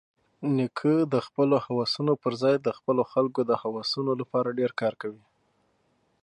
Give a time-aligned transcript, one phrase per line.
[0.55, 5.23] نیکه د خپلو هوسونو پرځای د خپلو خلکو د هوسونو لپاره ډېر کار کوي.